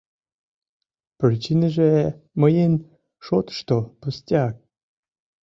Причиныже, 1.19 1.91
мыйын 2.41 2.73
шотышто, 3.25 3.77
пустяк... 3.99 4.53